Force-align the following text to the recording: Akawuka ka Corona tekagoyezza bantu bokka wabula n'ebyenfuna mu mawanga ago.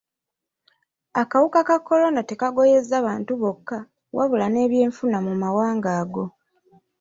Akawuka 1.21 1.59
ka 1.67 1.77
Corona 1.87 2.21
tekagoyezza 2.29 2.95
bantu 3.07 3.31
bokka 3.41 3.77
wabula 4.17 4.45
n'ebyenfuna 4.49 5.17
mu 5.25 5.33
mawanga 5.41 5.89
ago. 6.01 6.25